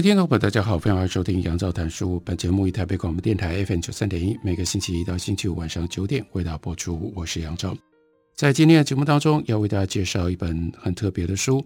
[0.00, 2.18] 位听众朋友，大家好，欢迎收听杨照谈书。
[2.24, 7.12] 本节目以台北广播电台 FM 九三点一，每个星期一到星期五晚上九点为大家播出。
[7.14, 7.76] 我是杨照，
[8.34, 11.62] 在今天的节目当中，要为大家介绍一本很特别的书，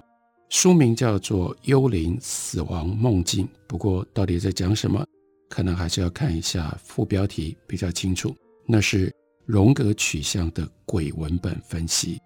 [0.49, 3.47] 书名叫做《幽灵死亡梦境》。
[3.69, 5.07] 不过，到底在讲什么，
[5.49, 8.35] 可能还是要看一下副标题比较清楚。
[8.67, 9.15] 那是
[9.47, 12.19] 荣格取向的鬼文本分析，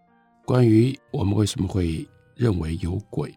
[0.47, 3.31] 关于我们为什么会认为有鬼。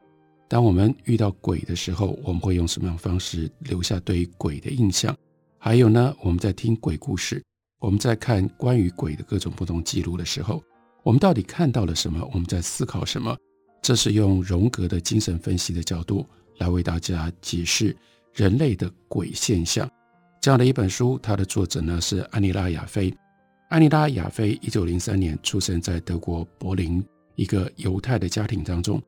[0.52, 5.16] 当我们遇到鬼的时候，我们会用什么样的方式留下对鬼的印象？
[5.58, 7.42] 还有呢，我们在听鬼故事，
[7.80, 10.62] 我们在看关于鬼的各种不同记录的时候，
[11.04, 12.30] 我们到底看到了什么？
[12.34, 13.34] 我们在思考什么？
[13.82, 17.96] 这是用荣格的精神分析的角度来为大家解释
[18.34, 19.90] 人类的鬼现象。
[20.42, 23.14] 这样的一本书，它的作者呢是安妮拉·亚菲。
[23.70, 27.02] 安妮拉·亚菲一九零三年出生在德国柏林
[27.36, 29.02] 一个犹太的家庭当中。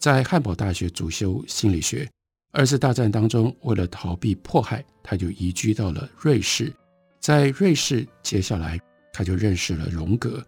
[0.00, 2.08] 在汉堡大学主修心理学。
[2.52, 6.74] 二次大战当中，为了逃避迫害，他就移居到了瑞士。
[7.20, 8.80] 在瑞士，接下来
[9.12, 10.42] 他就认识了荣格，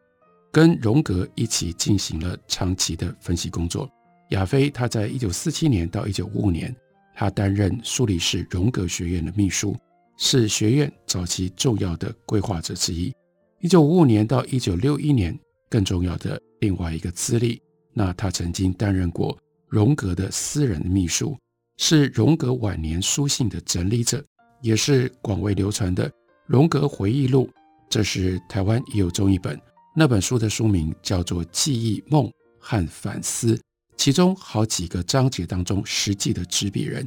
[0.51, 3.87] 跟荣格一起进行了长期的分析工作。
[4.31, 6.75] 亚菲他在一九四七年到一九五五年，
[7.15, 9.77] 他担任苏黎世荣格学院的秘书，
[10.17, 13.15] 是学院早期重要的规划者之一。
[13.61, 17.61] 一九五五年到一九六一年，更重要的另外一个资历。
[17.93, 19.39] 那他曾经担任过
[19.69, 21.37] 荣格的私人秘书，
[21.77, 24.25] 是荣格晚年书信的整理者，
[24.61, 26.11] 也是广为流传的
[26.47, 27.51] 荣格回忆录。
[27.89, 29.61] 这是台湾也有中译本，
[29.95, 33.55] 那本书的书名叫做《记忆梦和反思》，
[33.99, 37.07] 其中好几个章节当中，实际的执笔人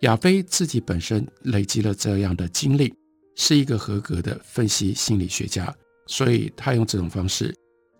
[0.00, 2.94] 亚非自己本身累积了这样的经历，
[3.34, 5.74] 是一个合格的分析心理学家，
[6.06, 7.54] 所以他用这种方式，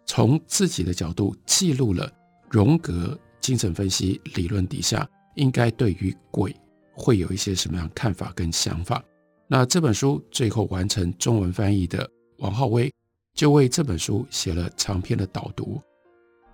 [0.07, 2.13] 从自己的角度记录了。
[2.51, 6.55] 荣格精神分析理论底下，应该对于鬼
[6.95, 9.03] 会有一些什么样看法跟想法？
[9.49, 12.09] 那这本书最后完成中文翻译的
[12.39, 12.93] 王浩威，
[13.35, 15.81] 就为这本书写了长篇的导读。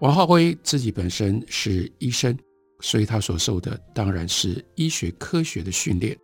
[0.00, 2.36] 王浩威自己本身是医生，
[2.81, 6.19] 所以他所受的当然是医学科学的训练。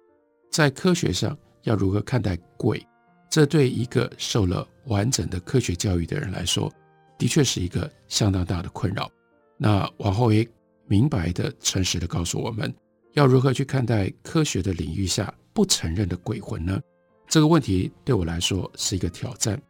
[0.50, 2.84] 在科学上要如何看待鬼，
[3.30, 6.72] 这对一个受了完整的科学教育的人来说，
[7.16, 9.10] 的确是一个相当大的困扰。
[9.58, 10.48] 那王浩威
[10.86, 12.72] 明白的、诚实的告诉我们，
[13.14, 16.80] 要如何去看待科学的领域下不承认的鬼魂呢？
[17.26, 19.60] 这个问题对我来说是一个挑战。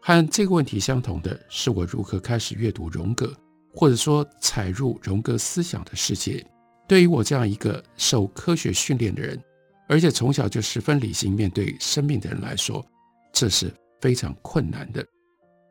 [0.00, 3.32] 和这个问题相同的是，我如何开始阅读荣格，
[3.72, 6.44] 或者说踩入荣格思想的世界。
[6.88, 9.40] 对于我这样一个受科学训练的人，
[9.88, 12.84] 而且从小就十分理性面对生命的人来说，
[13.32, 15.04] 这是非常困难的。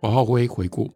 [0.01, 0.91] 王浩辉回顾。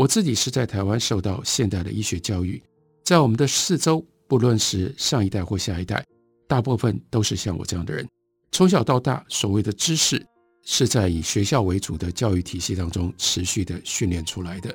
[0.00, 2.62] 我自己是在台湾受到现代的医学教育，
[3.04, 6.02] 在我们的四周，不论是上一代或下一代，
[6.48, 8.08] 大部分都是像我这样的人。
[8.50, 10.26] 从小到大，所谓的知识
[10.64, 14.74] 是在以学校为主的教育体系当中持续的训练出来的。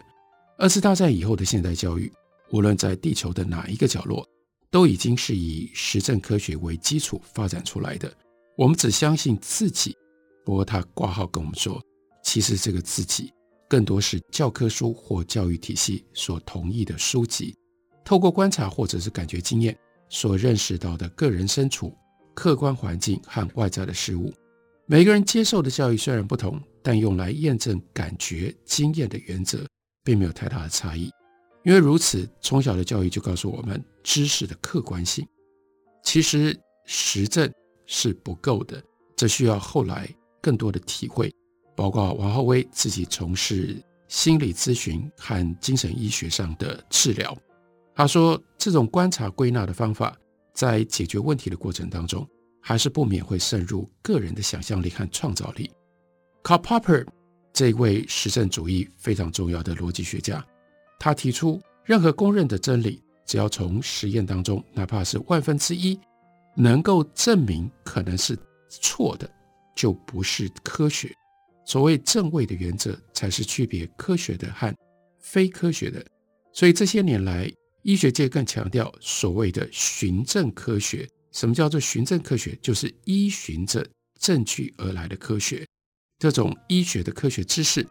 [0.59, 2.13] 二次大战以后的现代教育，
[2.51, 4.23] 无论在地球的哪一个角落，
[4.69, 8.13] 都已经是以实证科学为基础发展出来的。
[8.55, 9.97] 我们只相信自己，
[10.45, 11.81] 不过他挂号跟我们说，
[12.23, 13.33] 其实这个自己。
[13.67, 17.55] 更多是教科书或教育体系所同意的书籍，
[18.03, 19.77] 透过观察或者是感觉经验
[20.09, 21.93] 所认识到的个人身处、
[22.33, 24.34] 客观环境和外在的事物。
[24.85, 29.66] 每个人接受的教育虽然不同，但用来验证感觉经验的原则
[30.03, 31.09] 并没有太大的差异。
[31.63, 35.28] 因为如此，从小的教育就告诉我们知识的客观性。
[36.03, 36.55] 其实
[36.85, 37.51] 实证
[37.87, 38.79] 是不够的，
[39.16, 40.07] 这需要后来
[40.40, 41.34] 更多的体会。
[41.75, 43.75] 包括王浩威自己从事
[44.07, 47.35] 心理咨询和精神医学上的治疗，
[47.93, 50.16] 他说，这种观察归纳的方法，
[50.53, 52.27] 在解决问题的过程当中，
[52.61, 55.69] 还是不免会渗入个人的想象力和创造力。
[56.43, 57.05] Karl Popper
[57.51, 60.45] 这位实证主义非常重要的逻辑学家，
[60.99, 65.99] 他提出，任何公认的真理，只要从实验当中，哪怕是万分之一，
[66.55, 68.37] 能够证明可能是
[68.69, 69.29] 错的，
[69.75, 71.11] 就不是科学。
[71.66, 74.73] 所谓正位的原则，才是区别科学的和
[75.20, 76.06] 非科学的。
[76.53, 77.52] 所以这些年来，
[77.82, 81.08] 医学界更强调所谓的循证科学。
[81.32, 82.58] 什么叫做循证科学？
[82.62, 83.85] 就是依循着
[84.20, 85.66] 证据而来的科学。
[86.17, 87.85] 这种医学的科学知识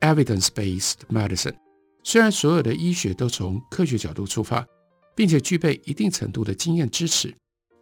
[0.00, 1.54] ，evidence-based medicine。
[2.02, 4.66] 虽然所有的医学都从科学角度出发，
[5.14, 7.34] 并且具备一定程度的经验支持，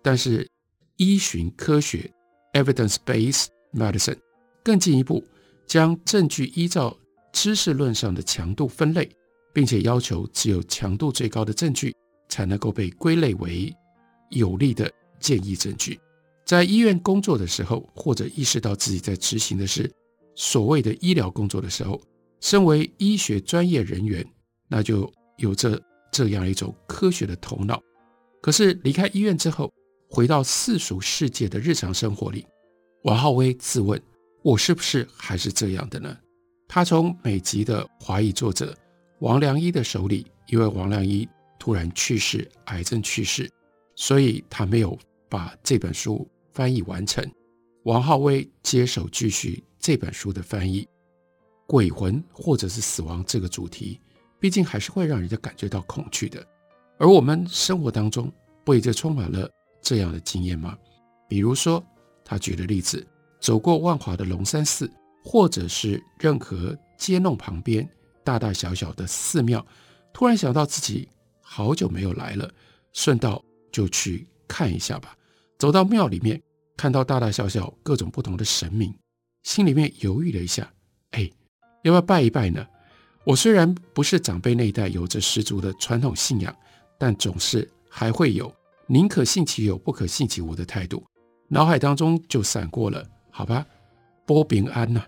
[0.03, 0.49] 但是
[0.97, 2.11] 依循科学
[2.55, 4.19] （evidence-based medicine）
[4.65, 5.25] 更进一步
[5.67, 6.97] 将证据依照
[7.33, 9.11] 知识论上的强度分类，
[9.53, 11.95] 并且要求只有强度最高的证据
[12.29, 13.75] 才能够被归类为
[14.31, 14.91] 有力的。
[15.21, 15.99] 建议证据，
[16.45, 19.91] 在医院工作的时候，或者意识到自己在执行的是
[20.35, 21.99] 所谓的医疗工作的时候，
[22.43, 24.23] 身为医学专业人员，
[24.69, 25.81] 那就有着
[26.13, 27.81] 这样一种科学的头脑。
[28.43, 29.73] 可是离开医院之后，
[30.11, 32.45] 回到世俗世界的日常生活里，
[33.05, 33.99] 王浩威自问：
[34.45, 36.15] 我是不是还是这样的呢？
[36.69, 38.77] 他从美籍的华裔作者
[39.21, 41.27] 王良一的手里，因为王良一
[41.59, 43.51] 突然去世，癌症去世，
[43.97, 44.97] 所以他没有。
[45.27, 47.29] 把这本书翻译完成，
[47.87, 50.87] 王浩威接手继续这本书的翻译。
[51.67, 54.01] 鬼魂或者是死亡这个主题，
[54.39, 56.47] 毕竟还是会让人家感觉到恐惧的。
[56.99, 58.33] 而我们生活当中
[58.65, 59.51] 不也就充满了
[59.83, 60.79] 这样的经验吗？
[61.27, 61.85] 比如说，
[62.25, 63.05] 他举的例子，
[63.45, 64.91] 走过万华的龙山寺，
[65.23, 67.87] 或者是任何街弄旁边
[68.25, 69.65] 大大小小的寺庙，
[70.15, 71.07] 突然想到自己
[71.43, 72.51] 好久没有来了，
[72.95, 75.15] 顺道就去看一下吧。
[75.59, 76.41] 走到庙里面，
[76.75, 78.97] 看到大大小小各种不同的神明，
[79.43, 80.73] 心里面犹豫了一下，
[81.11, 81.31] 哎，
[81.83, 82.67] 要不要拜一拜呢？
[83.25, 86.57] 我虽然不是长辈那一代有着十足的传统信仰，
[86.99, 88.51] 但总是还会有
[88.87, 91.05] 宁可信其有，不可信其无的态度。
[91.49, 93.67] 脑海当中就闪过了，好吧，
[94.25, 95.05] 波平安呐，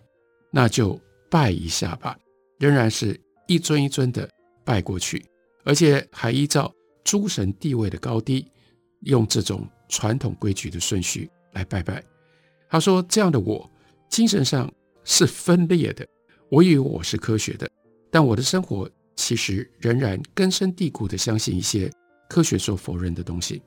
[0.51, 1.01] 那就
[1.31, 2.19] 拜一下吧。
[2.59, 4.29] 仍然是一尊一尊的
[4.65, 5.25] 拜过去，
[5.65, 6.75] 而且还依照
[7.05, 8.51] 诸神地位的高低，
[9.03, 9.67] 用这种。
[9.89, 12.03] 传统规矩的顺序来拜拜。
[12.69, 13.71] 他说：“这样的我，
[14.11, 14.69] 精神上
[15.05, 16.05] 是分裂的。
[16.51, 17.71] 我以为我是科学的，
[18.11, 21.89] 但我的生活其实仍然根深蒂固地相信一些
[22.29, 23.63] 科学所否认的东西。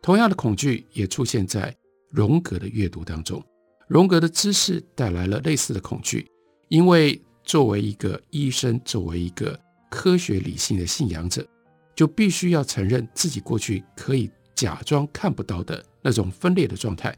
[0.00, 1.74] 同样的恐惧也出现在
[2.08, 3.44] 荣格的阅读当中。
[3.88, 6.26] 荣格的知识带来了类似的恐惧，
[6.68, 9.58] 因为作为一个医生，作为一个
[9.90, 11.46] 科学理性的信仰者，
[11.94, 17.12] 就必须要承认自己过去可以。”假装看不到的那种分裂的状态，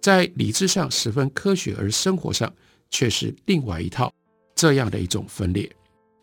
[0.00, 2.50] 在理智上十分科学，而生活上
[2.90, 4.08] 却是另外一套
[4.54, 5.68] 这样的一种分裂。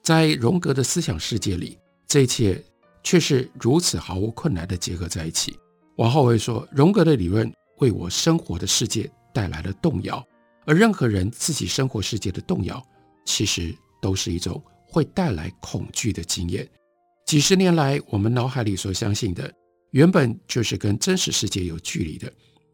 [0.01, 1.77] 在荣格的思想世界里，
[2.07, 2.63] 这一切
[3.03, 5.59] 却是如此毫无困难地结合在一起。
[5.97, 10.25] 王浩威说，荣格的理论为我生活的世界带来了动摇，
[10.65, 12.81] 而任何人自己生活世界的动摇，
[13.25, 16.67] 其实都是一种会带来恐惧的经验。
[17.25, 19.53] 几十年来，我们脑海里所相信的。
[19.91, 22.31] 原本就是跟真实世界有距离的，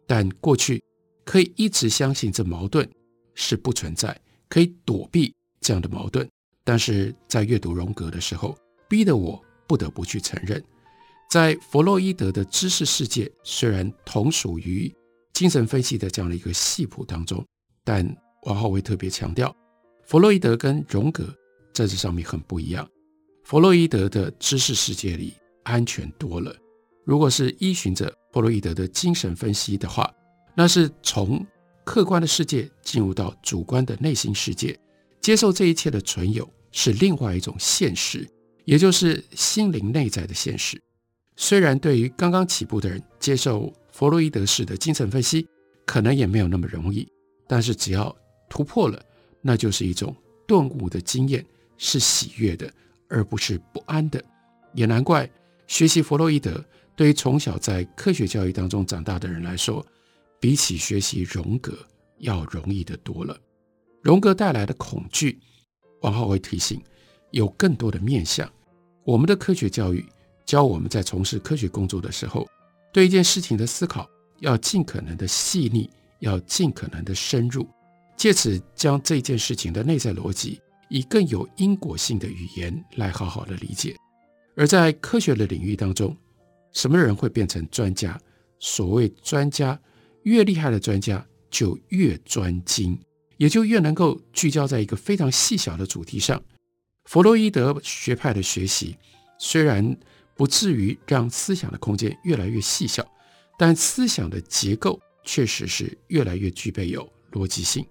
[0.07, 0.83] 但过去
[1.23, 2.89] 可以一直相信这矛盾
[3.35, 6.27] 是不存在，可以躲避这样的矛盾。
[6.63, 8.57] 但是在阅读荣格的时候，
[8.89, 10.61] 逼得我不得不去承认，
[11.29, 14.93] 在弗洛伊德的知识世界虽然同属于
[15.33, 17.43] 精神分析的这样的一个系谱当中，
[17.83, 18.05] 但
[18.43, 19.55] 王浩威特别强调，
[20.05, 21.25] 弗洛伊德跟荣格
[21.73, 22.87] 在这上面很不一样。
[23.43, 26.55] 弗洛伊德的知识世界里安全多了。
[27.03, 30.09] 如果是依循着弗洛伊德的精神分析的话，
[30.55, 31.45] 那是从
[31.83, 34.79] 客观的世界进入到主观的内心世界，
[35.19, 38.25] 接受这一切的存有是另外一种现实，
[38.65, 40.81] 也就是心灵内在的现实。
[41.35, 45.47] 虽然对于刚刚起步的人接受弗洛伊德式的精神分析，
[45.85, 47.07] 可能也没有那么容易，
[47.47, 48.13] 但是只要
[48.49, 48.99] 突破了，
[49.39, 50.13] 那就是一种
[50.47, 51.45] 顿悟的经验，
[51.77, 52.69] 是喜悦的，
[53.07, 54.21] 而不是不安的。
[54.73, 55.29] 也难怪
[55.67, 56.61] 学习弗洛伊德。
[56.95, 59.85] 对于从小在科学教育当中长大的人来说，
[60.39, 61.75] 比起学习荣格
[62.17, 63.35] 要容易得多了。
[64.01, 65.39] 荣格带来的恐惧，
[66.01, 66.81] 王浩会提醒，
[67.31, 68.51] 有更多的面向。
[69.03, 70.05] 我们的科学教育
[70.45, 72.47] 教我们在从事科学工作的时候，
[72.93, 74.07] 对一件事情的思考
[74.39, 77.67] 要尽可能的细腻，要尽可能的深入，
[78.15, 83.95] 借此将这件事情的内在逻辑以更有因果性的语言来好好的理解。
[84.55, 86.15] 而在科学的领域当中，
[86.71, 88.19] 什么人会变成专家？
[88.59, 89.77] 所谓专家，
[90.21, 92.97] 越厉害的专家就越专精，
[93.37, 96.41] 也就越能够聚焦在一个非常细小的主题上。
[97.05, 98.95] 弗洛伊德学派的学习
[99.37, 99.97] 虽然
[100.35, 103.05] 不至于让思想的空间越来越细小，
[103.57, 107.85] 但思想的结构确实是越来越具备有逻辑性。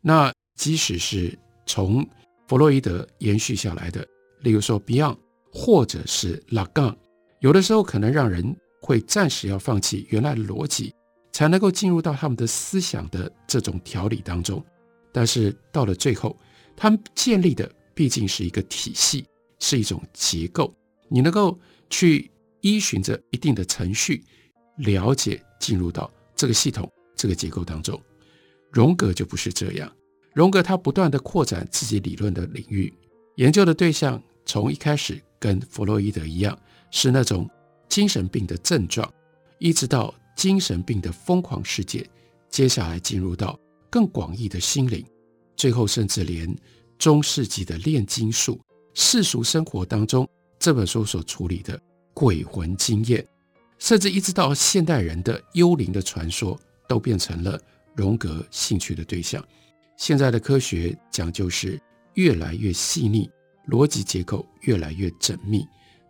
[0.00, 2.06] 那即使是从
[2.48, 4.06] 弗洛伊德延续下来的，
[4.40, 5.16] 例如说 Beyond
[5.52, 6.96] 或者是拉冈。
[7.40, 10.94] 有的时候可能让人会暂时要放弃原来的逻辑，
[11.32, 14.64] 才能够进入到他们的思想的这种条理当中。
[15.12, 16.36] 但是到了最后，
[16.76, 19.24] 他们建立的毕竟是一个体系，
[19.58, 20.74] 是一种结构。
[21.08, 21.58] 你能够
[21.92, 22.30] 去
[22.62, 24.24] 依循着一定的程序，
[24.78, 28.00] 了解进入到这个系统、这个结构当中。
[28.70, 29.92] 荣格就不是这样。
[30.32, 32.90] 荣格他不断地扩展自己理论的领域，
[33.36, 36.58] 研究的对象从一开始跟弗洛伊德一样。
[36.94, 37.48] 是那种
[37.88, 39.10] 精神病的症状，
[39.58, 42.06] 一直到精神病的疯狂世界，
[42.50, 43.58] 接下来进入到
[43.90, 45.02] 更广义的心灵，
[45.56, 46.54] 最后甚至连
[46.98, 48.60] 中世纪的炼金术、
[48.92, 50.28] 世俗生活当中
[50.62, 51.76] 这本书所处理的
[52.14, 53.26] 鬼魂经验，
[53.80, 57.60] 甚至一直到现代人的幽灵的传说，都变成了
[57.96, 59.44] 荣格兴趣的对象。
[59.96, 61.80] 现在的科学讲究是
[62.14, 63.28] 越来越细腻，
[63.66, 65.66] 逻辑结构越来越缜密。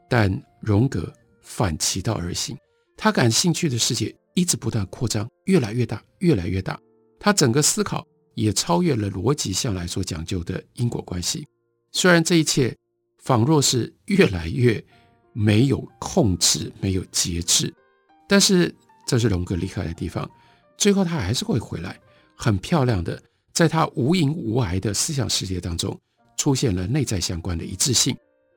[0.07, 0.31] 但
[0.61, 2.55] 荣格反其道而行，
[2.95, 6.79] 他感兴趣的世界一直不断扩张，越来越大，越来越大。
[7.19, 11.47] 他整个思考也超越了逻辑向来所讲究的因果关系。
[11.93, 12.77] 虽然这一切
[13.23, 14.85] 仿若是越来越
[15.33, 17.73] 没有控制、没有节制，
[18.29, 18.75] 但是
[19.07, 20.29] 这是龙哥厉害的地方。
[20.77, 21.99] 最后他还是会回来，
[22.37, 25.97] 很漂亮的，在他无垠无碍的思想世界当中，
[26.37, 28.17] 出现了内在相关的一致性。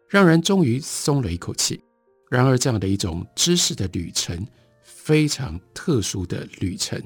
[0.09, 1.81] 让人终于松了一口气。
[2.29, 4.45] 然而，这样的一种知识的旅程，
[4.83, 6.99] 非常特殊的旅程，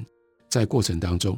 [0.50, 1.38] 在过程当中，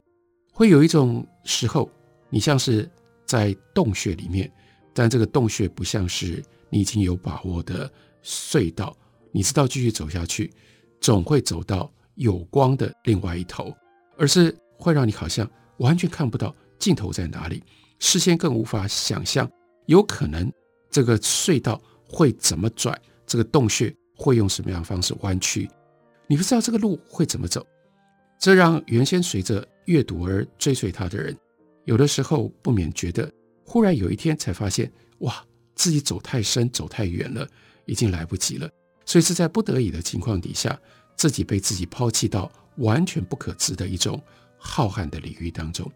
[0.53, 1.89] 会有一种时候，
[2.29, 2.89] 你像是
[3.25, 4.51] 在洞穴里面，
[4.93, 7.91] 但这个洞穴不像是你已经有把握的
[8.23, 8.95] 隧道，
[9.31, 10.51] 你知道继续走下去，
[10.99, 13.73] 总会走到有光的另外一头，
[14.17, 17.63] 而是会让你好像完全看不到尽头在哪里，
[17.99, 19.49] 事先更无法想象
[19.85, 20.51] 有可能。
[20.89, 22.99] 这个隧道会怎么转？
[23.25, 25.69] 这个洞穴会用什么样的方式弯曲？
[26.27, 27.65] 你不知道这个路会怎么走，
[28.37, 31.37] 这让原先随着阅读而追随他的人，
[31.85, 33.31] 有的时候不免觉得，
[33.71, 35.41] 忽然有一天才发现，哇，
[35.75, 37.47] 自己走太深，走太远了，
[37.85, 38.69] 已经来不及了。
[39.05, 40.77] 所以是在不得已的情况底下，
[41.15, 44.21] 自己被自己抛弃到完全不可知的一种
[44.57, 45.89] 浩瀚的领域当中。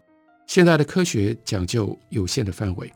[0.46, 2.90] 现代的科学讲究有限的范围。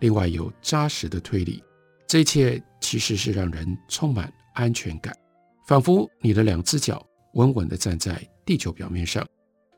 [0.00, 1.64] 另外有扎实的推理，
[2.06, 5.16] 这一切其实是让人充满安全感，
[5.66, 7.02] 仿佛你的两只脚
[7.32, 9.26] 稳稳地站在地球表面上。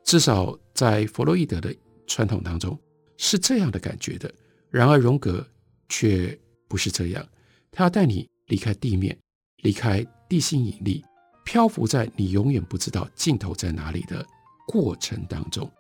[0.05, 1.73] 至少在弗洛伊德的
[2.09, 2.77] 传统当中
[3.19, 4.29] 是这样的感觉的。
[4.71, 5.47] 然而荣格
[5.89, 7.27] 却不是这样，
[7.71, 9.17] 他要带你离开地面，
[9.63, 11.05] 离开地心引力，
[11.45, 14.25] 漂浮在你永远不知道尽头在哪里的
[14.67, 15.71] 过程当中，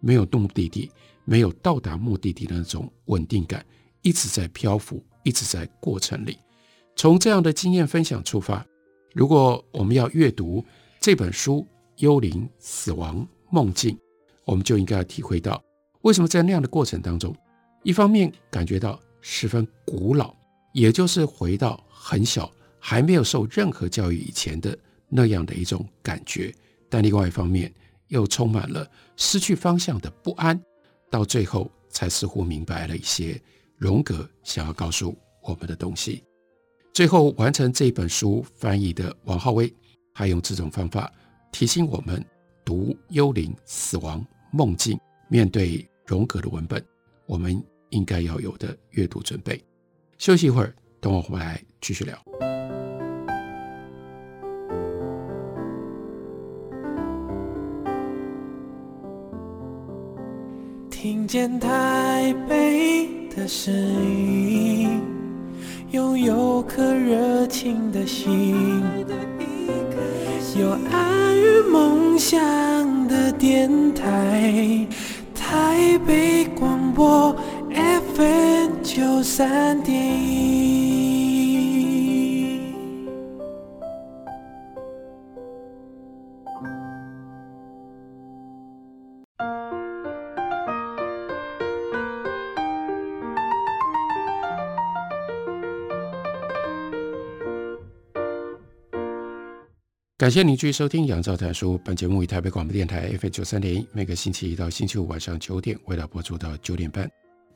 [0.00, 0.90] 没有目的地，
[1.24, 3.64] 没有到达目的地的那种稳定感。
[4.02, 6.38] 一直在漂浮，一直在过程里。
[6.94, 8.64] 从这样的经验分享出发，
[9.12, 10.64] 如果我们要阅读
[11.00, 11.60] 这本书
[11.96, 13.94] 《幽灵、死亡、梦境》，
[14.44, 15.62] 我们就应该要体会到，
[16.02, 17.36] 为什么在那样的过程当中，
[17.88, 20.34] 一方面感觉到十分古老，
[20.74, 24.76] 也就是回到很小还没有受任何教育以前的
[25.08, 26.52] 那样的一种感觉；
[26.90, 27.72] 但另外一方面，
[28.08, 30.62] 又充满了失去方向的不安，
[31.08, 33.40] 到最后才似乎明白了一些。
[33.78, 36.22] 荣格想要告诉我们的东西，
[36.92, 39.72] 最后完成这本书翻译的王浩威，
[40.12, 41.10] 还用这种方法
[41.50, 42.22] 提醒我们：
[42.66, 44.94] 读《幽灵、死亡、梦境》，
[45.30, 46.84] 面对荣格的文本，
[47.24, 49.62] 我们应该要有的阅读准备。
[50.18, 52.16] 休息一会儿，等我回来继续聊。
[60.90, 65.00] 听见台北的声音，
[65.92, 68.82] 拥有颗热情的心，
[70.58, 74.84] 有爱与梦想的电台，
[75.36, 77.32] 台北广播
[78.98, 80.58] 九三点一。
[100.16, 101.78] 感谢您继续收听《杨照谈书》。
[101.84, 107.08] 本节目以台北广播电台 FM 九三点一，每个星期一到星期五晚上九点为大家播出到九点半。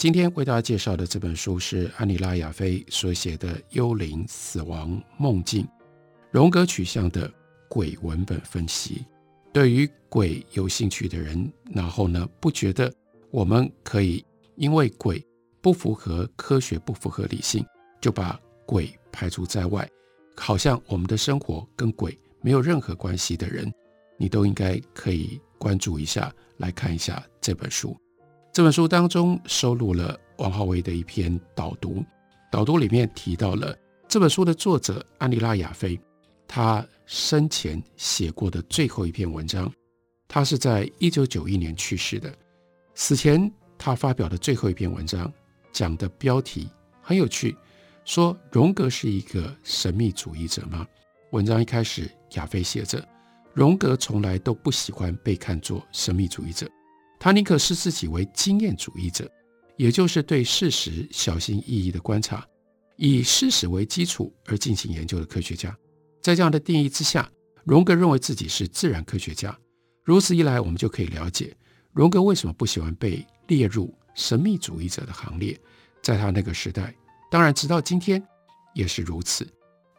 [0.02, 5.64] 今天为大家介绍的这本书是安妮拉·亚菲所写的《幽灵、死亡、梦境》，
[6.32, 7.32] 荣格取向的
[7.68, 9.06] 鬼文本分析。
[9.52, 12.92] 对于鬼有兴趣的人，然后呢，不觉得
[13.30, 14.24] 我们可以
[14.56, 15.24] 因为鬼
[15.60, 17.64] 不符合科学、不符合理性，
[18.00, 19.88] 就把鬼排除在外。
[20.36, 23.72] 好像我们的生活跟鬼没有任何关系的人，
[24.18, 27.96] 你都应该可以关注一下，来看一下这本书。
[28.52, 32.04] 这本书当中收录了王浩威的一篇导读，
[32.50, 33.74] 导读里面提到了
[34.06, 35.98] 这本书的作者安妮拉亚菲，
[36.46, 39.72] 他生前写过的最后一篇文章。
[40.28, 42.30] 他是在一九九一年去世的，
[42.94, 45.32] 死前他发表的最后一篇文章
[45.72, 46.68] 讲的标题
[47.00, 47.56] 很有趣，
[48.04, 50.86] 说荣格是一个神秘主义者吗？
[51.30, 53.02] 文章一开始，亚菲写着，
[53.54, 56.70] 荣格从来都不喜欢被看作神秘主义者。
[57.22, 59.30] 他宁可视自己为经验主义者，
[59.76, 62.44] 也就是对事实小心翼翼的观察，
[62.96, 65.72] 以事实为基础而进行研究的科学家。
[66.20, 67.30] 在这样的定义之下，
[67.62, 69.56] 荣格认为自己是自然科学家。
[70.02, 71.56] 如此一来，我们就可以了解
[71.92, 75.56] 荣格为什么不喜欢被列入神秘主义者的行列。
[76.02, 76.92] 在他那个时代，
[77.30, 78.20] 当然直到今天
[78.74, 79.46] 也是如此。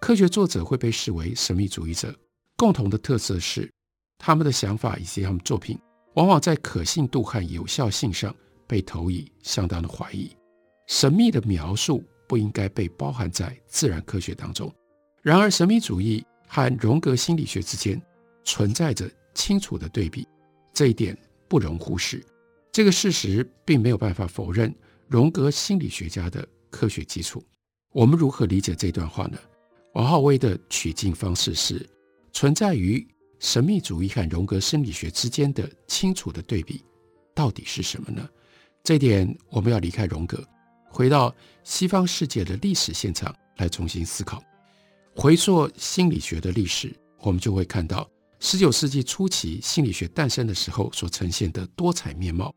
[0.01, 2.13] 科学作者会被视为神秘主义者，
[2.57, 3.71] 共同的特色是
[4.17, 5.79] 他们的想法以及他们作品。
[6.15, 8.36] 往往在可信度和有效性上
[8.67, 10.32] 被投以相当的怀疑。
[10.88, 14.74] 神秘的描述不应该被包含在自然科学当中。
[15.22, 18.01] 然而，神秘主义和荣格心理学之间
[18.43, 20.27] 存在着清楚的对比，
[20.74, 21.17] 这一点
[21.48, 22.24] 不容忽视。
[22.72, 24.74] 这个事实并没有办法否认
[25.08, 27.43] 荣格心理学家的科学基础。
[27.91, 29.38] 我们如何理解这段话呢？
[29.93, 31.88] 王浩威的取经方式是
[32.32, 33.08] 存在于。
[33.43, 36.81] 神秘主义和荣格心理学之间的清楚的对比
[37.35, 38.25] 到底是什么呢？
[38.81, 40.41] 这点我们要离开荣格，
[40.89, 44.41] 回到西方世界的历史现场来重新思考。
[45.13, 48.09] 回溯心理学的历史，我们就会看到
[48.39, 52.55] 十九世纪初期心理学诞生的时候所呈现的多彩面貌。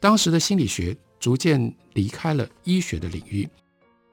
[0.00, 1.60] 当时的心理学逐渐
[1.92, 3.46] 离开了医学的领域，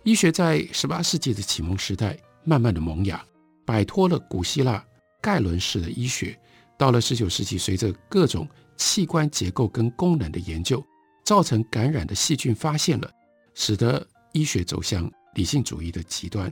[0.04, 3.24] 医学在十八世纪的启蒙时代慢慢的萌芽，
[3.66, 4.86] 摆脱了古希腊。
[5.22, 6.40] 盖伦式的医学，
[6.78, 10.84] 到了十九世纪，随着各种器官结构跟功能的研究，
[11.26, 13.12] 造成感染的细菌发现了，
[13.54, 16.52] 使得医学走向理性主义的极端，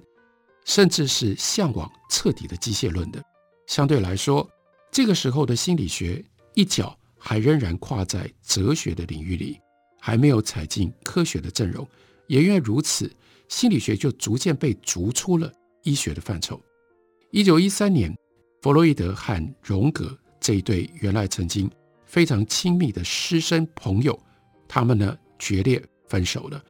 [0.66, 3.24] 甚至是向往彻底的机械论的。
[3.68, 4.48] 相对来说，
[4.92, 9.58] 这个时候的心理学一脚还仍然跨在哲学的领域里，
[10.00, 11.88] 还没有踩进科学的阵容。
[12.28, 13.10] 也因为如此，
[13.48, 15.50] 心理学就逐渐被逐出了
[15.84, 16.62] 医学的范畴。
[17.32, 18.14] 一九一三年。
[18.62, 21.70] 弗洛伊德和荣格这一对原来曾经
[22.06, 24.18] 非常亲密的师生朋友，
[24.68, 26.64] 他们呢决裂分手了。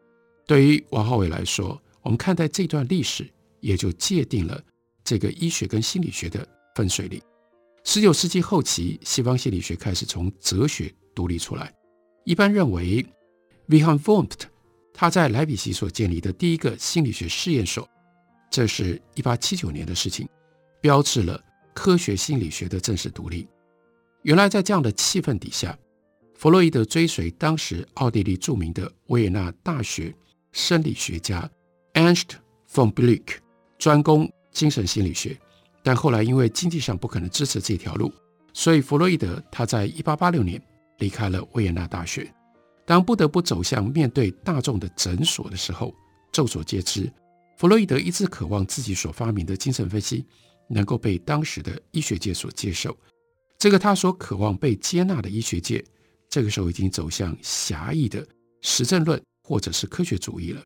[0.46, 3.28] 对于王浩伟来说，我们看待这段历史，
[3.60, 4.62] 也就界定了
[5.04, 7.22] 这个医学跟心理学的分水岭。
[7.84, 11.74] 十九世纪后期，西方心理学开始从哲学独立出来。
[12.26, 13.06] 一般认为
[13.70, 14.42] ，Wilhelm Wundt
[14.94, 17.88] 他在莱比锡所建立的第一个心理学试验所，
[18.52, 20.28] 这是一八七九年的事情，
[20.82, 21.42] 标志了。
[21.78, 23.48] 科学心理学的正式独立，
[24.24, 25.78] 原来在这样的气氛底下，
[26.34, 30.12] 弗洛伊德追随当时奥地利著名的维也纳大学
[30.52, 31.48] 生理学家
[31.94, 32.30] Ernst
[32.74, 33.36] von Blick，
[33.78, 35.38] 专攻精神心理学。
[35.84, 38.12] 但后来因为经济上不可能支持这条路，
[38.54, 40.60] 所以弗洛伊德他在一八八六年
[40.98, 42.28] 离开了维也纳大学。
[42.88, 45.94] 当不得不走向面对大众的诊所的时候，
[46.32, 47.08] 众所皆知，
[47.56, 50.26] 弗洛伊德一直渴望自己所发明的精神分析。
[50.70, 52.96] 能够被当时的医学界所接受，
[53.58, 55.84] 这个他所渴望被接纳的医学界，
[56.30, 58.26] 这个时候已经走向狭义的
[58.62, 60.62] 实证论或者是科学主义了。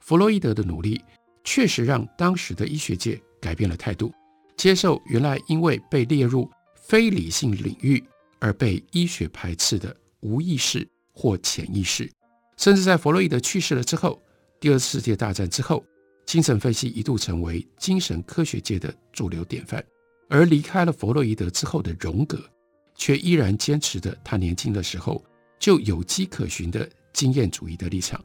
[0.00, 1.00] 弗洛伊德的努力
[1.44, 4.12] 确实让当时的医学界改变了态度，
[4.56, 8.02] 接受原来因为被列入非理性领域
[8.40, 12.10] 而被医学排斥的无意识或潜意识，
[12.56, 14.20] 甚至在弗洛伊德去世了之后，
[14.60, 15.84] 第二次世界大战之后。
[16.24, 19.84] 精神分析一度成为精神科学界的主流典范，
[20.28, 22.38] 而离开了弗洛伊德之后的荣格，
[22.94, 25.22] 却依然坚持着他年轻的时候
[25.58, 28.24] 就有迹可循的经验主义的立场，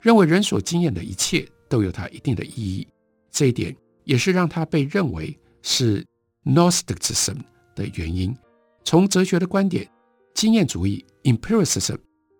[0.00, 2.86] 认为人所经验的一切都有它一定的意义。
[3.30, 6.04] 这一点也是让他被认为是
[6.44, 7.38] Gnosticism
[7.74, 8.36] 的原因。
[8.84, 9.88] 从哲学的观点，
[10.34, 11.98] 经验主义 Empiricism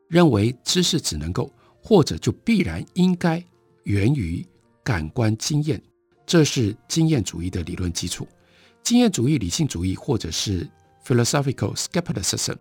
[0.08, 3.42] 认为知识只能够或者就必然应该
[3.84, 4.46] 源于。
[4.88, 5.78] 感官经验，
[6.24, 8.26] 这是经验主义的理论基础。
[8.82, 10.66] 经验主义、理性主义，或者是
[11.04, 12.56] philosophical skepticism，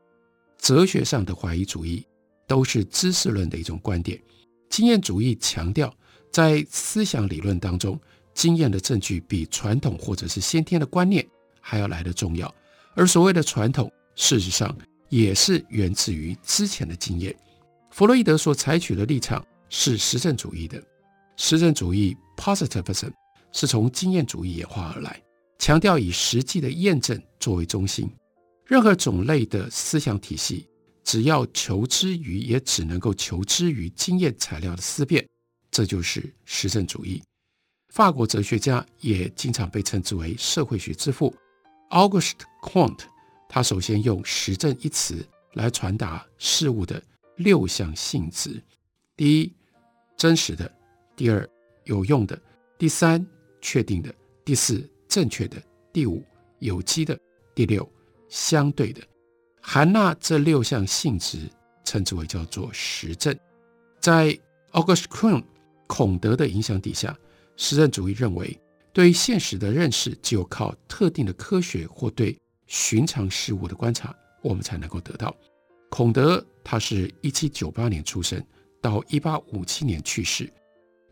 [0.58, 2.06] 哲学上的怀疑主义，
[2.46, 4.22] 都是知识论的一种观点。
[4.70, 5.90] 经验主义强调，
[6.30, 7.98] 在思想理论当中，
[8.34, 11.26] 经验的证据比传统或者是先天的观念
[11.62, 12.54] 还要来得重要。
[12.94, 17.34] 而所谓的传统，事实上也是源自于之前的经验。
[17.90, 20.84] 弗洛伊德所采取的立场是实证主义的。
[21.38, 23.12] 实证主义 （positivism）
[23.52, 25.22] 是从经验主义演化而来，
[25.60, 28.10] 强调以实际的验证作为中心。
[28.66, 30.68] 任何种类的思想体系，
[31.04, 35.26] 只要求知于，也只能够求知于经验材料的思辨，
[35.72, 37.22] 这就是实证主义。
[37.94, 41.34] 法国哲学家也经常被称之为社会学之父
[41.92, 43.06] Auguste Comte，
[43.48, 47.02] 他首先用实证一词来传达事物的
[47.38, 48.62] 六项性质：
[49.16, 49.54] 第一，
[50.18, 50.70] 真实的；
[51.18, 51.50] 第二，
[51.84, 52.38] 有用的；
[52.78, 53.26] 第三，
[53.60, 54.12] 确定的；
[54.46, 55.58] 第四，正确的；
[55.92, 56.24] 第五，
[56.60, 57.18] 有机的；
[57.56, 57.92] 第六，
[58.30, 59.02] 相对的。
[59.60, 61.50] 含纳这六项性质，
[61.84, 63.36] 称之为叫做实证。
[64.00, 64.40] 在
[64.72, 65.44] Auguste Comte
[65.88, 67.18] 孔德的影响底下。
[67.60, 68.56] 实证主义认为，
[68.94, 75.36] 对于现实的认识，只有靠特定的科学或对寻常事物的观察，我们才能够得到。
[75.90, 78.40] 孔德他是一七九八年出生，
[78.80, 80.48] 到一八五七年去世。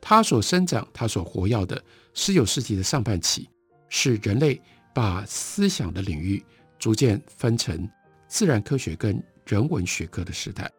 [0.08, 3.50] 它所生长、它所活跃的十九世纪的上半期，
[3.90, 4.62] 是人类
[4.94, 6.46] 把思想的领域
[6.78, 7.90] 逐渐分成
[8.28, 10.72] 自然科学跟人文学科的时代。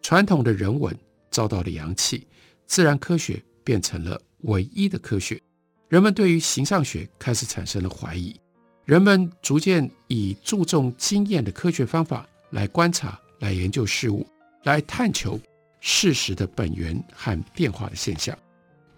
[0.00, 0.96] 传统的人文
[1.28, 2.24] 遭到了扬弃，
[2.66, 4.16] 自然科学变成了。
[4.42, 5.42] 唯一的科学，
[5.88, 8.40] 人们对于形上学开始产生了怀疑。
[8.84, 14.24] 人们逐渐以注重经验的科学方法来观察、来研究事物，
[14.62, 15.36] 来探求
[15.80, 18.38] 事实的本源和变化的现象。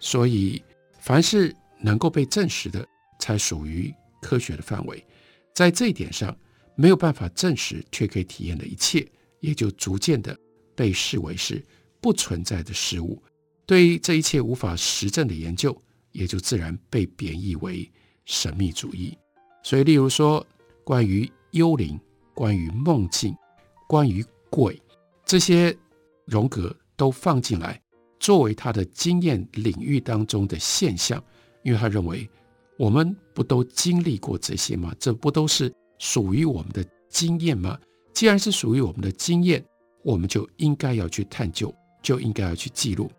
[0.01, 0.61] 所以，
[0.99, 2.85] 凡是能够被证实的，
[3.19, 5.05] 才属于科学的范围。
[5.53, 6.35] 在这一点上，
[6.75, 9.07] 没有办法证实却可以体验的一切，
[9.39, 10.35] 也就逐渐的
[10.75, 11.63] 被视为是
[12.01, 13.21] 不存在的事物。
[13.65, 15.79] 对于这一切无法实证的研究，
[16.11, 17.89] 也就自然被贬义为
[18.25, 19.17] 神秘主义。
[19.63, 20.45] 所以，例如说，
[20.83, 21.99] 关于幽灵、
[22.33, 23.35] 关于梦境、
[23.87, 24.81] 关于鬼
[25.25, 25.77] 这些，
[26.25, 27.80] 荣格都放进来，
[28.21, 31.21] 作为他的经验领域当中的现象，
[31.63, 32.29] 因为他认为，
[32.77, 34.93] 我们不都经历过这些吗？
[34.99, 37.79] 这不都是属于我们的经验吗？
[38.13, 39.65] 既然是属于我们的经验，
[40.03, 43.11] 我们就应该要去探究，就应该要去记录。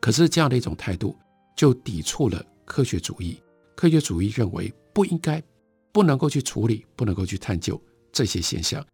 [0.00, 1.16] 可是这样的一种态度，
[1.56, 3.42] 就抵触了科学主义。
[3.74, 5.42] 科学主义认为不应该、
[5.90, 7.80] 不能够去处理、不能够去探究
[8.12, 8.86] 这些现象。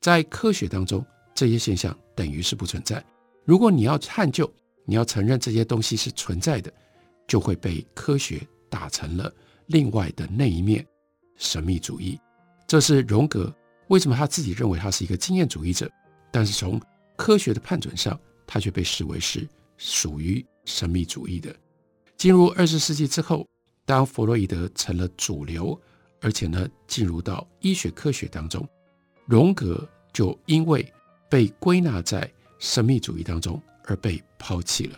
[0.00, 1.04] 在科学当中，
[1.34, 3.04] 这些现象等于是不存在。
[3.44, 4.48] 如果你要探究，
[4.88, 6.72] 你要承认这些东西是存在的，
[7.26, 9.30] 就会被科学打成了
[9.66, 10.84] 另外的那一面——
[11.36, 12.18] 神秘主义。
[12.66, 13.54] 这是荣格
[13.88, 15.90] 为什么他自己认为他是一个经验主义者，
[16.32, 16.80] 但是从
[17.16, 19.46] 科学的判准上，他却被视为是
[19.76, 20.42] 属于。
[20.64, 21.56] 神秘主义的，
[22.18, 23.48] 进入二十世纪之后，
[23.86, 25.80] 当弗洛伊德成了主流，
[26.20, 28.68] 而且呢进入到医学科学当中，
[29.24, 30.86] 荣格就因为
[31.30, 34.96] 被归纳在神秘主义当中而被抛弃了。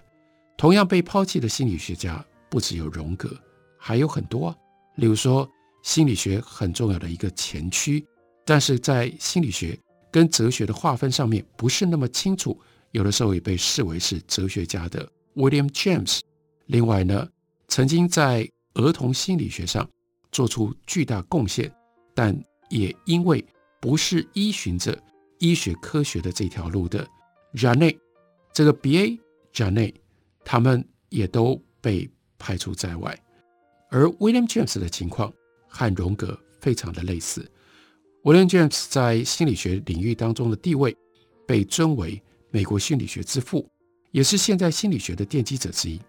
[0.58, 3.34] 同样被抛弃的心理学家不只有荣格，
[3.78, 4.54] 还有很多。
[4.96, 5.48] 例如说，
[5.82, 8.04] 心理学很重要的一个前驱，
[8.44, 9.78] 但是在心理学
[10.10, 15.08] 跟哲学的划分上面不是那么清楚，有的时候也被视为是哲学家的。
[15.36, 16.20] William James，
[16.66, 17.26] 另外呢，
[17.68, 19.88] 曾经在儿童心理学上
[20.32, 21.72] 做出巨大贡献，
[22.14, 23.42] 但也因为
[23.80, 25.00] 不是依循着
[25.38, 27.08] 医学科学的这条路的
[27.54, 27.96] jane
[28.52, 29.18] 这个 B.A.
[29.52, 29.94] Janet，
[30.44, 33.18] 他们也都被排除在外。
[33.90, 35.32] 而 William James 的情况
[35.68, 37.50] 和荣格非常的类似。
[38.22, 40.96] William James 在心理学领域当中的地位，
[41.46, 43.68] 被尊为美国心理学之父。
[44.12, 46.00] 也是现在心理学的奠基者之一。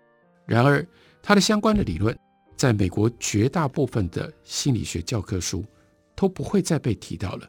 [0.47, 0.83] 然而，
[1.21, 2.17] 他的相关的理论，
[2.57, 5.63] 在美国绝大部分的心理学教科书
[6.15, 7.47] 都不会再被提到了。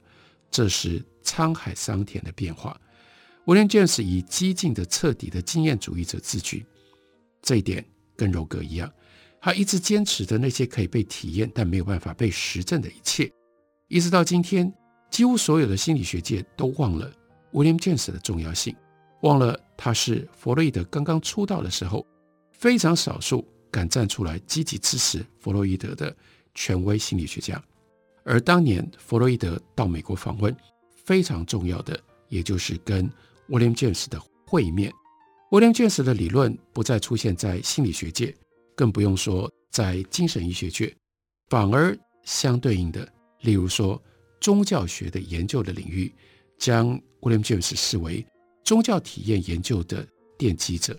[0.51, 2.79] 这是沧海桑田的变化。
[3.45, 6.65] William James 以激进的、彻底的经验主义者自居，
[7.43, 7.85] 这一点
[8.17, 8.93] 跟荣格一样，
[9.41, 13.31] 他一直坚持的那些可以被体验但没有办法被实证的一切，
[13.89, 14.73] 一直到今天，
[15.11, 17.13] 几乎所有的心理学界都忘了
[17.53, 18.75] William James 的重要性。
[19.23, 22.07] 忘了他是弗洛伊德刚刚出道的时候，
[22.51, 26.17] 非常少数敢站出来积极支持弗洛伊德的
[26.55, 27.61] 权威心理学家。
[28.25, 30.57] 而当年弗洛伊德到美国访问，
[31.05, 33.11] 非常重要的也就是跟
[33.49, 34.93] 威廉·詹姆斯的会面。
[35.51, 38.35] 威廉·詹姆斯的理论不再出现在心理学界，
[38.77, 40.95] 更不用说在精神医学界，
[41.49, 43.07] 反而相对应的，
[43.41, 44.01] 例如说
[44.41, 46.13] 宗教学的研究的领域，
[46.59, 46.89] 将
[47.21, 48.25] 威廉·詹姆斯视为。
[48.65, 50.07] 宗教体验研究的
[50.39, 50.97] 奠基者，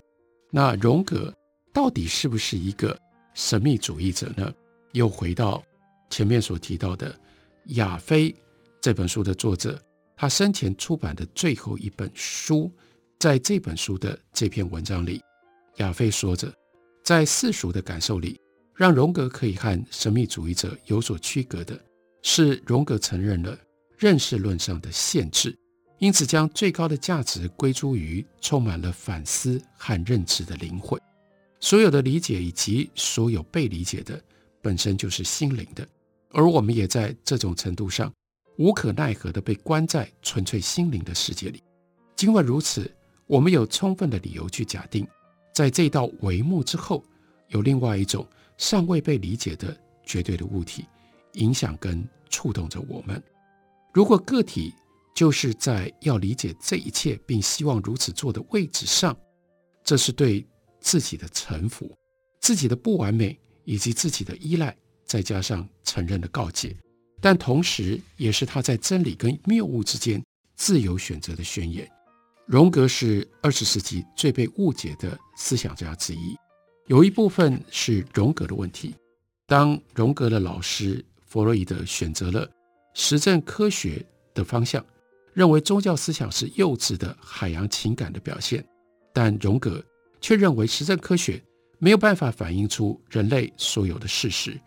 [0.52, 1.34] 那荣格
[1.72, 2.96] 到底是不是一个
[3.34, 4.54] 神秘主义者呢？
[4.92, 5.64] 又回到
[6.10, 7.18] 前面所提到的
[7.68, 8.36] 亚非
[8.82, 9.82] 这本书的作者，
[10.24, 12.72] 他生前出版的最后一本书，
[13.20, 15.22] 在这本书的这篇文章里，
[15.80, 16.50] 亚非说着，
[17.04, 18.40] 在世俗的感受里，
[18.74, 21.78] 让荣格可以和神秘主义者有所区隔的，
[22.22, 23.60] 是荣格承认了
[23.98, 25.54] 认识论上的限制，
[26.00, 30.98] 因此将最高的价值归诸于充满了反思和认知的灵魂。
[31.60, 34.24] 所有的理解以及所有被理解的，
[34.62, 35.86] 本身就是心灵的，
[36.30, 38.10] 而我们也在这种程度上
[38.58, 41.64] 无可奈何地被关在纯粹心灵的世界里。
[42.16, 42.90] 尽管如此，
[43.26, 45.08] 我们有充分的理由去假定，
[45.54, 47.04] 在这道帷幕之后，
[47.48, 50.86] 有另外一种尚未被理解的绝对的物体，
[51.34, 53.22] 影响跟触动着我们。
[53.94, 54.74] 如果个体
[55.16, 59.16] 就是在要理解这一切，并希望如此做的位置上，
[59.84, 60.46] 这是对
[60.80, 61.92] 自己的臣服、
[62.40, 66.76] 自己的不完美以及自己的依赖，再加上承认的告诫，
[67.24, 70.22] 但同时也是他在真理跟谬误之间
[70.58, 71.90] 自由选择的宣言。
[72.46, 76.36] 荣格是二十世纪最被误解的思想家之一，
[76.88, 78.94] 有一部分是荣格的问题。
[79.48, 82.46] 当荣格的老师弗洛伊德选择了
[82.94, 84.86] 实证科学的方向，
[85.32, 88.62] 认为宗教思想是幼稚的海洋情感的表现，
[89.14, 89.82] 但荣格
[90.20, 91.42] 却认为实证科学
[91.80, 94.60] 没有办法反映出人类所有的事实，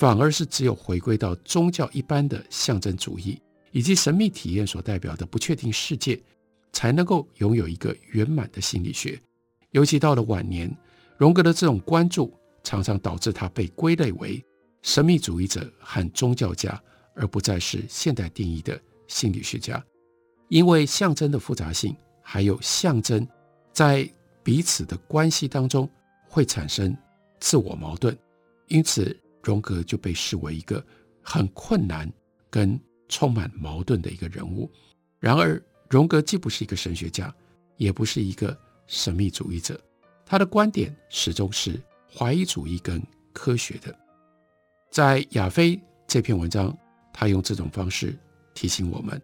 [0.00, 3.38] 反而是只有回归到宗教一般的象征主义
[3.70, 6.18] 以及神秘体验所代表的不确定世界。
[6.72, 9.20] 才能够拥有一个圆满的心理学。
[9.72, 10.72] 尤其到了晚年，
[11.16, 12.32] 荣格的这种关注
[12.62, 14.40] 常常导致他被归类为
[14.82, 16.80] 神秘主义者和宗教家，
[17.14, 19.82] 而不再是现代定义的心理学家。
[20.48, 23.26] 因为象征的复杂性，还有象征
[23.72, 24.08] 在
[24.42, 25.88] 彼此的关系当中
[26.28, 26.96] 会产生
[27.38, 28.16] 自我矛盾，
[28.68, 30.84] 因此荣格就被视为一个
[31.22, 32.10] 很困难
[32.48, 34.70] 跟充满矛盾的一个人物。
[35.18, 37.34] 然而，荣格既不是一个神学家，
[37.76, 39.80] 也不是一个神秘主义者，
[40.24, 41.80] 他的观点始终是
[42.12, 43.94] 怀疑主义跟科学的。
[44.90, 46.76] 在亚非这篇文章，
[47.12, 48.16] 他用这种方式
[48.54, 49.20] 提醒我们：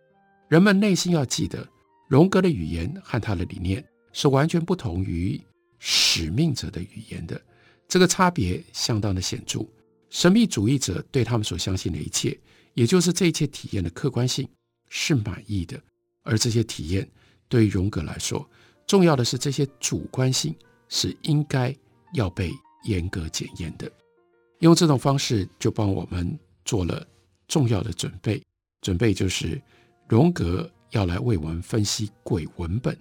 [0.49, 1.67] 人们内心要记得，
[2.09, 5.41] 荣格的语言和他的理念是完全不同于
[5.79, 7.41] 使命者的语言的，
[7.89, 9.67] 这个差别相当的显著。
[10.11, 12.39] 神秘主义者对他们所相信的一切，
[12.75, 14.49] 也就是这一切体验的客观性，
[14.89, 15.81] 是满意的。
[16.23, 17.09] 而这些体验
[17.49, 18.49] 对于荣格来说，
[18.87, 20.55] 重要的是这些主观性
[20.89, 21.75] 是应该
[22.15, 22.53] 要被
[22.85, 23.91] 严格检验的。
[24.61, 27.07] 用这种方式就帮我们做了
[27.47, 28.43] 重要的准备，
[28.81, 29.61] 准备就是
[30.09, 32.97] 荣格要来为我们分析鬼文本，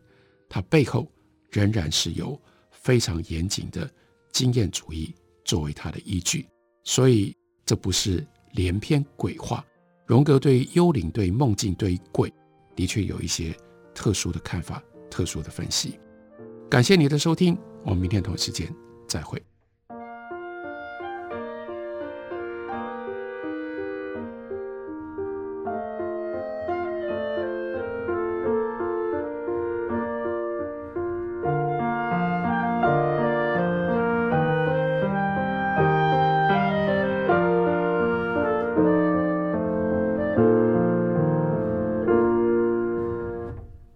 [0.50, 1.10] 它背后
[1.50, 2.40] 仍然是有
[2.72, 3.90] 非常严谨的
[4.32, 5.14] 经验主义
[5.46, 6.46] 作为它的依据，
[6.86, 9.66] 所以这不是连篇鬼话。
[10.06, 12.32] 荣格对于幽灵、对于梦境、对于鬼。
[12.76, 13.56] 的确有一些
[13.94, 16.00] 特殊的看法，特殊的分析。
[16.70, 18.74] 感谢你的收听，我们明天同一时间
[19.08, 19.42] 再会。